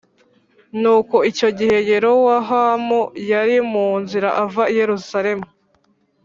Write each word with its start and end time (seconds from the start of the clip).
Nuko 0.81 1.15
icyo 1.31 1.49
gihe 1.57 1.77
Yerobowamu 1.89 3.01
yari 3.31 3.57
mu 3.71 3.87
nzira 4.01 4.29
ava 4.43 4.63
i 4.67 4.73
Yerusalemu 4.79 5.45